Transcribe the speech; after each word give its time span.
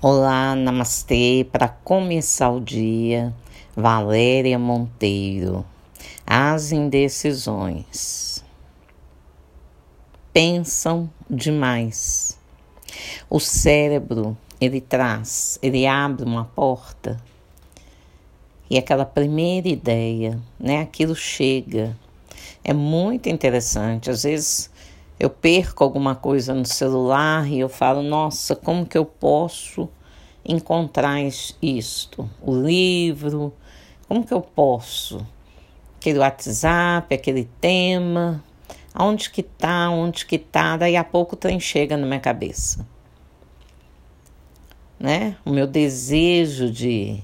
Olá, 0.00 0.54
namastê. 0.54 1.44
Para 1.50 1.66
começar 1.66 2.50
o 2.50 2.60
dia, 2.60 3.34
Valéria 3.74 4.56
Monteiro. 4.56 5.66
As 6.24 6.70
indecisões. 6.70 8.44
Pensam 10.32 11.10
demais. 11.28 12.38
O 13.28 13.40
cérebro, 13.40 14.38
ele 14.60 14.80
traz, 14.80 15.58
ele 15.60 15.84
abre 15.84 16.24
uma 16.24 16.44
porta 16.44 17.20
e 18.70 18.78
aquela 18.78 19.04
primeira 19.04 19.66
ideia, 19.66 20.38
né? 20.60 20.80
Aquilo 20.80 21.16
chega. 21.16 21.98
É 22.62 22.72
muito 22.72 23.28
interessante. 23.28 24.12
Às 24.12 24.22
vezes 24.22 24.70
eu 25.18 25.28
perco 25.28 25.82
alguma 25.82 26.14
coisa 26.14 26.54
no 26.54 26.64
celular 26.64 27.46
e 27.48 27.58
eu 27.58 27.68
falo, 27.68 28.02
nossa, 28.02 28.54
como 28.54 28.86
que 28.86 28.96
eu 28.96 29.04
posso 29.04 29.88
encontrar 30.44 31.18
isto? 31.60 32.28
O 32.40 32.54
livro, 32.54 33.52
como 34.06 34.24
que 34.24 34.32
eu 34.32 34.40
posso? 34.40 35.26
Aquele 35.96 36.20
WhatsApp, 36.20 37.12
aquele 37.12 37.48
tema, 37.60 38.42
aonde 38.94 39.28
que 39.28 39.42
tá, 39.42 39.90
onde 39.90 40.24
que 40.24 40.38
tá, 40.38 40.76
daí 40.76 40.96
a 40.96 41.02
pouco 41.02 41.34
o 41.34 41.38
trem 41.38 41.58
chega 41.58 41.96
na 41.96 42.06
minha 42.06 42.20
cabeça. 42.20 42.86
Né? 45.00 45.36
O 45.44 45.50
meu 45.50 45.66
desejo 45.66 46.70
de, 46.70 47.20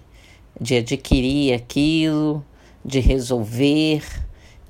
de 0.60 0.76
adquirir 0.76 1.54
aquilo, 1.54 2.44
de 2.84 2.98
resolver, 2.98 4.04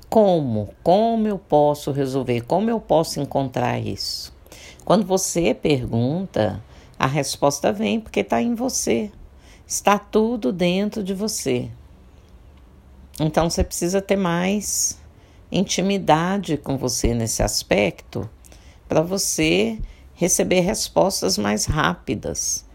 como? 0.09 0.73
Como 0.83 1.27
eu 1.27 1.37
posso 1.37 1.91
resolver? 1.91 2.41
Como 2.41 2.69
eu 2.69 2.79
posso 2.79 3.19
encontrar 3.19 3.79
isso? 3.79 4.33
Quando 4.83 5.05
você 5.05 5.53
pergunta, 5.53 6.63
a 6.97 7.07
resposta 7.07 7.71
vem 7.71 7.99
porque 7.99 8.21
está 8.21 8.41
em 8.41 8.55
você. 8.55 9.11
Está 9.67 9.97
tudo 9.97 10.53
dentro 10.53 11.03
de 11.03 11.13
você. 11.13 11.69
Então 13.19 13.49
você 13.49 13.63
precisa 13.63 14.01
ter 14.01 14.15
mais 14.15 14.99
intimidade 15.51 16.57
com 16.57 16.77
você 16.77 17.13
nesse 17.13 17.41
aspecto 17.41 18.29
para 18.87 19.01
você 19.01 19.79
receber 20.13 20.61
respostas 20.61 21.37
mais 21.37 21.65
rápidas 21.65 22.65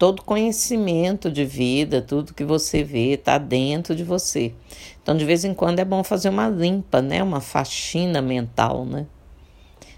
todo 0.00 0.22
conhecimento 0.22 1.30
de 1.30 1.44
vida, 1.44 2.00
tudo 2.00 2.32
que 2.32 2.42
você 2.42 2.82
vê 2.82 3.10
está 3.10 3.36
dentro 3.36 3.94
de 3.94 4.02
você. 4.02 4.54
Então, 5.02 5.14
de 5.14 5.26
vez 5.26 5.44
em 5.44 5.52
quando 5.52 5.78
é 5.78 5.84
bom 5.84 6.02
fazer 6.02 6.30
uma 6.30 6.48
limpa, 6.48 7.02
né? 7.02 7.22
Uma 7.22 7.42
faxina 7.42 8.22
mental, 8.22 8.86
né? 8.86 9.06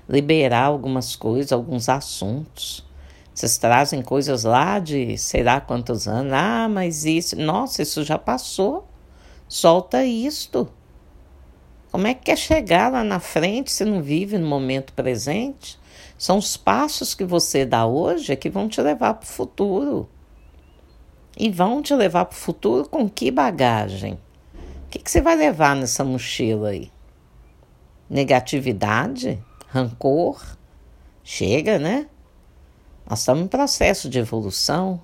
Liberar 0.08 0.64
algumas 0.64 1.14
coisas, 1.14 1.52
alguns 1.52 1.88
assuntos. 1.88 2.84
Vocês 3.32 3.56
trazem 3.58 4.02
coisas 4.02 4.42
lá 4.42 4.80
de 4.80 5.16
sei 5.16 5.44
lá 5.44 5.60
quantos 5.60 6.08
anos. 6.08 6.32
Ah, 6.32 6.68
mas 6.68 7.04
isso, 7.04 7.36
nossa, 7.36 7.80
isso 7.82 8.02
já 8.02 8.18
passou. 8.18 8.88
Solta 9.48 10.04
isto. 10.04 10.68
Como 11.92 12.08
é 12.08 12.14
que 12.14 12.22
quer 12.22 12.36
chegar 12.36 12.90
lá 12.90 13.04
na 13.04 13.20
frente 13.20 13.70
se 13.70 13.84
não 13.84 14.02
vive 14.02 14.36
no 14.36 14.48
momento 14.48 14.92
presente? 14.94 15.78
São 16.22 16.38
os 16.38 16.56
passos 16.56 17.14
que 17.14 17.24
você 17.24 17.66
dá 17.66 17.84
hoje 17.84 18.36
que 18.36 18.48
vão 18.48 18.68
te 18.68 18.80
levar 18.80 19.14
para 19.14 19.24
o 19.24 19.28
futuro. 19.28 20.08
E 21.36 21.50
vão 21.50 21.82
te 21.82 21.92
levar 21.96 22.26
para 22.26 22.36
o 22.36 22.38
futuro 22.38 22.88
com 22.88 23.10
que 23.10 23.28
bagagem? 23.28 24.12
O 24.54 24.88
que, 24.88 25.00
que 25.00 25.10
você 25.10 25.20
vai 25.20 25.34
levar 25.34 25.74
nessa 25.74 26.04
mochila 26.04 26.68
aí? 26.68 26.92
Negatividade? 28.08 29.42
Rancor? 29.66 30.40
Chega, 31.24 31.76
né? 31.76 32.06
Nós 33.04 33.18
estamos 33.18 33.42
em 33.42 33.48
processo 33.48 34.08
de 34.08 34.20
evolução. 34.20 35.00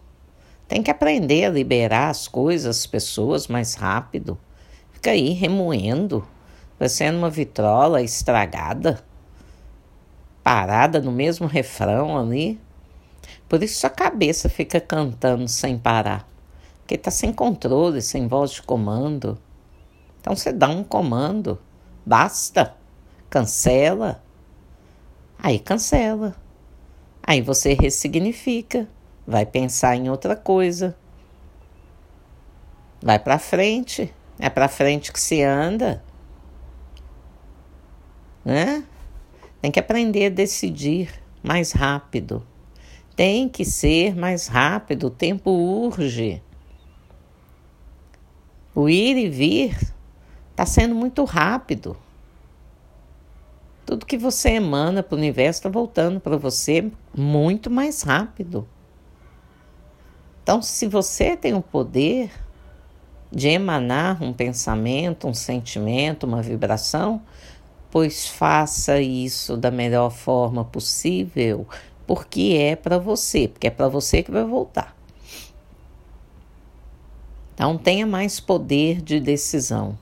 Tem 0.69 0.85
que 0.85 0.91
aprender 0.93 1.47
a 1.47 1.51
liberar 1.51 2.11
as 2.11 2.29
coisas, 2.29 2.79
as 2.79 2.87
pessoas 2.87 3.49
mais 3.49 3.75
rápido. 3.75 4.39
Fica 4.93 5.11
aí 5.11 5.31
remoendo, 5.31 6.25
parecendo 6.79 7.19
uma 7.19 7.29
vitrola 7.29 8.01
estragada 8.03 9.05
parada 10.49 10.99
no 10.99 11.13
mesmo 11.13 11.47
refrão 11.47 12.19
ali. 12.19 12.59
Por 13.47 13.63
isso 13.63 13.87
a 13.87 13.91
cabeça 13.91 14.49
fica 14.49 14.81
cantando 14.81 15.47
sem 15.47 15.79
parar. 15.79 16.27
Porque 16.79 16.95
está 16.95 17.11
sem 17.11 17.35
controle, 17.35 18.01
sem 18.01 18.27
voz 18.27 18.53
de 18.53 18.63
comando. 18.63 19.39
Então 20.19 20.35
você 20.35 20.51
dá 20.51 20.71
um 20.71 20.83
comando. 20.83 21.59
Basta. 22.07 22.75
Cancela. 23.29 24.25
Aí 25.39 25.59
cancela. 25.59 26.35
Aí 27.23 27.43
você 27.43 27.75
ressignifica. 27.75 28.89
Vai 29.27 29.45
pensar 29.45 29.97
em 29.97 30.09
outra 30.09 30.35
coisa. 30.35 30.97
Vai 33.03 33.19
para 33.19 33.39
frente. 33.39 34.15
É 34.39 34.49
para 34.49 34.67
frente 34.67 35.13
que 35.13 35.21
se 35.21 35.43
anda. 35.43 36.03
Né? 38.43 38.83
Tem 39.61 39.71
que 39.71 39.81
aprender 39.81 40.27
a 40.27 40.31
decidir 40.31 41.11
mais 41.43 41.73
rápido. 41.73 42.47
Tem 43.17 43.49
que 43.49 43.65
ser 43.65 44.15
mais 44.15 44.47
rápido, 44.47 45.09
o 45.09 45.11
tempo 45.11 45.51
urge. 45.51 46.43
O 48.75 48.89
ir 48.89 49.17
e 49.17 49.29
vir 49.29 49.77
está 50.51 50.65
sendo 50.65 50.95
muito 50.95 51.25
rápido. 51.25 51.97
Tudo 53.85 54.07
que 54.07 54.19
você 54.19 54.51
emana 54.51 55.03
para 55.03 55.17
o 55.17 55.19
universo 55.19 55.59
está 55.61 55.69
voltando 55.69 56.21
para 56.21 56.37
você 56.37 56.93
muito 57.17 57.71
mais 57.71 58.03
rápido. 58.03 58.69
Então, 60.43 60.63
se 60.63 60.87
você 60.87 61.37
tem 61.37 61.55
o 61.55 61.61
poder 61.61 62.31
de 63.31 63.49
emanar 63.49 64.23
um 64.23 64.33
pensamento, 64.33 65.27
um 65.27 65.35
sentimento, 65.35 66.25
uma 66.25 66.41
vibração, 66.41 67.21
pois 67.91 68.27
faça 68.27 69.01
isso 69.01 69.57
da 69.57 69.71
melhor 69.71 70.11
forma 70.11 70.65
possível, 70.65 71.67
porque 72.07 72.57
é 72.59 72.77
para 72.77 72.99
você, 72.99 73.49
porque 73.49 73.67
é 73.67 73.71
para 73.71 73.89
você 73.89 74.23
que 74.23 74.31
vai 74.31 74.45
voltar. 74.45 74.97
Então 77.55 77.77
tenha 77.77 78.07
mais 78.07 78.39
poder 78.39 79.03
de 79.03 79.19
decisão. 79.19 79.99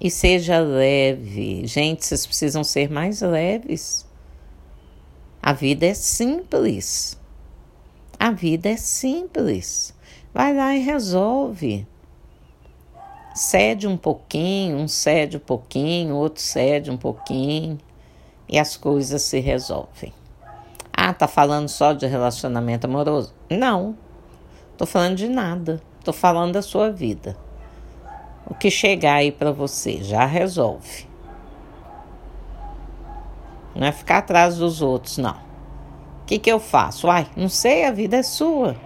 E 0.00 0.10
seja 0.10 0.58
leve. 0.60 1.66
Gente, 1.66 2.04
vocês 2.04 2.26
precisam 2.26 2.62
ser 2.62 2.90
mais 2.90 3.20
leves. 3.20 4.06
A 5.42 5.52
vida 5.52 5.86
é 5.86 5.94
simples. 5.94 7.18
A 8.18 8.30
vida 8.30 8.68
é 8.68 8.76
simples. 8.76 9.94
Vai 10.32 10.54
lá 10.54 10.74
e 10.74 10.80
resolve 10.80 11.86
cede 13.34 13.88
um 13.88 13.96
pouquinho, 13.96 14.76
um 14.76 14.86
cede 14.86 15.36
um 15.36 15.40
pouquinho, 15.40 16.14
outro 16.14 16.40
cede 16.40 16.90
um 16.90 16.96
pouquinho 16.96 17.78
e 18.48 18.58
as 18.58 18.76
coisas 18.76 19.22
se 19.22 19.40
resolvem. 19.40 20.12
Ah, 20.92 21.12
tá 21.12 21.26
falando 21.26 21.68
só 21.68 21.92
de 21.92 22.06
relacionamento 22.06 22.86
amoroso? 22.86 23.34
Não. 23.50 23.96
Tô 24.78 24.86
falando 24.86 25.16
de 25.16 25.28
nada. 25.28 25.82
Tô 26.04 26.12
falando 26.12 26.52
da 26.52 26.62
sua 26.62 26.90
vida. 26.90 27.36
O 28.46 28.54
que 28.54 28.70
chegar 28.70 29.14
aí 29.14 29.32
para 29.32 29.50
você 29.50 30.02
já 30.02 30.24
resolve. 30.24 31.08
Não 33.74 33.86
é 33.86 33.92
ficar 33.92 34.18
atrás 34.18 34.58
dos 34.58 34.80
outros, 34.80 35.18
não. 35.18 35.36
O 36.22 36.26
que, 36.26 36.38
que 36.38 36.50
eu 36.50 36.60
faço? 36.60 37.08
Uai, 37.08 37.26
não 37.36 37.48
sei, 37.48 37.84
a 37.84 37.90
vida 37.90 38.16
é 38.16 38.22
sua. 38.22 38.76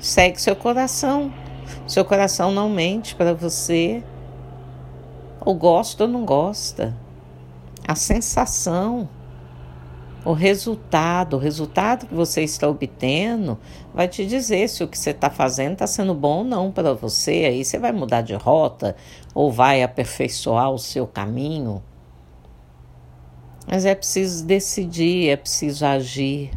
Segue 0.00 0.40
seu 0.40 0.56
coração. 0.56 1.32
Seu 1.86 2.04
coração 2.04 2.50
não 2.50 2.68
mente 2.68 3.14
para 3.14 3.34
você. 3.34 4.02
Ou 5.40 5.54
gosta 5.54 6.04
ou 6.04 6.10
não 6.10 6.24
gosta. 6.24 6.94
A 7.86 7.94
sensação, 7.94 9.08
o 10.24 10.32
resultado, 10.32 11.36
o 11.36 11.38
resultado 11.38 12.06
que 12.06 12.14
você 12.14 12.42
está 12.42 12.68
obtendo 12.68 13.56
vai 13.94 14.08
te 14.08 14.26
dizer 14.26 14.68
se 14.68 14.82
o 14.82 14.88
que 14.88 14.98
você 14.98 15.10
está 15.10 15.30
fazendo 15.30 15.74
está 15.74 15.86
sendo 15.86 16.12
bom 16.12 16.38
ou 16.38 16.44
não 16.44 16.72
para 16.72 16.92
você. 16.94 17.44
Aí 17.44 17.64
você 17.64 17.78
vai 17.78 17.92
mudar 17.92 18.22
de 18.22 18.34
rota 18.34 18.96
ou 19.32 19.52
vai 19.52 19.84
aperfeiçoar 19.84 20.70
o 20.70 20.78
seu 20.78 21.06
caminho. 21.06 21.80
Mas 23.68 23.84
é 23.84 23.94
preciso 23.94 24.44
decidir, 24.44 25.28
é 25.28 25.36
preciso 25.36 25.84
agir. 25.84 26.50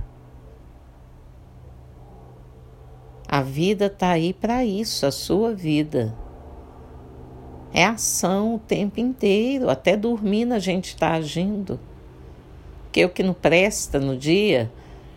A 3.32 3.44
vida 3.44 3.86
está 3.86 4.10
aí 4.10 4.34
para 4.34 4.66
isso, 4.66 5.06
a 5.06 5.12
sua 5.12 5.54
vida. 5.54 6.16
É 7.72 7.86
ação 7.86 8.56
o 8.56 8.60
tempo 8.60 9.00
inteiro, 9.00 9.70
até 9.70 9.96
dormindo 9.96 10.54
a 10.54 10.58
gente 10.58 10.88
está 10.88 11.12
agindo. 11.12 11.80
Porque 12.86 13.06
o 13.06 13.10
que 13.10 13.22
não 13.22 13.36
presta 13.36 14.00
no 14.00 14.18
dia, 14.18 14.72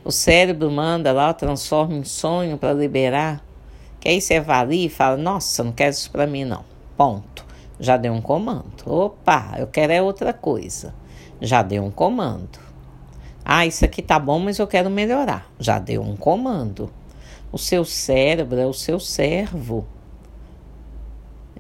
o 0.05 0.12
cérebro 0.12 0.70
manda 0.70 1.11
lá, 1.11 1.32
transforma 1.32 1.94
em 1.94 2.05
sonho 2.05 2.59
para 2.59 2.75
liberar. 2.75 3.43
Que 3.99 4.11
aí 4.11 4.20
você 4.20 4.35
avalia 4.35 4.85
e 4.85 4.91
fala: 4.91 5.17
Nossa, 5.17 5.64
não 5.64 5.73
quero 5.73 5.93
isso 5.93 6.11
para 6.11 6.26
mim, 6.26 6.44
não. 6.44 6.67
Ponto. 6.94 7.47
Já 7.81 7.97
deu 7.97 8.12
um 8.12 8.20
comando. 8.20 8.85
Opa, 8.85 9.55
eu 9.56 9.69
quero 9.69 9.91
é 9.91 10.03
outra 10.03 10.35
coisa. 10.35 10.94
Já 11.41 11.62
deu 11.62 11.82
um 11.82 11.91
comando. 11.91 12.61
Ah, 13.43 13.64
isso 13.64 13.87
aqui 13.87 14.03
tá 14.03 14.19
bom, 14.19 14.38
mas 14.38 14.59
eu 14.59 14.67
quero 14.67 14.91
melhorar. 14.91 15.50
Já 15.59 15.79
deu 15.79 16.03
um 16.03 16.14
comando. 16.14 16.93
O 17.52 17.58
seu 17.58 17.84
cérebro 17.84 18.58
é 18.58 18.66
o 18.66 18.72
seu 18.72 18.99
servo. 18.99 19.87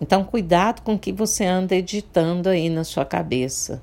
Então, 0.00 0.24
cuidado 0.24 0.80
com 0.80 0.94
o 0.94 0.98
que 0.98 1.12
você 1.12 1.44
anda 1.44 1.76
editando 1.76 2.48
aí 2.48 2.70
na 2.70 2.82
sua 2.82 3.04
cabeça. 3.04 3.82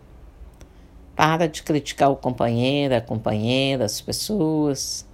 Para 1.15 1.47
de 1.47 1.61
criticar 1.61 2.09
o 2.09 2.15
companheiro, 2.15 2.95
a 2.95 3.01
companheira, 3.01 3.85
as 3.85 4.01
pessoas. 4.01 5.07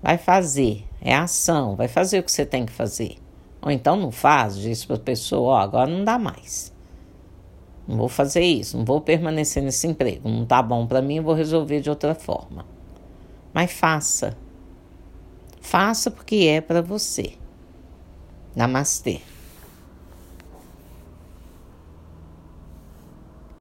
Vai 0.00 0.16
fazer, 0.16 0.84
é 1.02 1.14
ação, 1.14 1.74
vai 1.74 1.88
fazer 1.88 2.20
o 2.20 2.22
que 2.22 2.30
você 2.30 2.46
tem 2.46 2.64
que 2.64 2.72
fazer. 2.72 3.16
Ou 3.60 3.70
então 3.70 3.96
não 3.96 4.10
faz, 4.10 4.56
diz 4.56 4.84
para 4.84 4.96
a 4.96 5.00
pessoa: 5.00 5.54
Ó, 5.54 5.56
agora 5.58 5.90
não 5.90 6.04
dá 6.04 6.18
mais. 6.18 6.72
Não 7.86 7.96
vou 7.96 8.08
fazer 8.08 8.42
isso, 8.42 8.78
não 8.78 8.84
vou 8.84 9.00
permanecer 9.00 9.62
nesse 9.62 9.86
emprego. 9.86 10.28
Não 10.28 10.46
tá 10.46 10.62
bom 10.62 10.86
para 10.86 11.02
mim, 11.02 11.20
vou 11.20 11.34
resolver 11.34 11.80
de 11.80 11.90
outra 11.90 12.14
forma. 12.14 12.64
Mas 13.52 13.72
faça. 13.72 14.36
Faça 15.70 16.10
porque 16.10 16.48
é 16.48 16.60
para 16.60 16.82
você. 16.82 17.34
Namastê. 18.56 19.20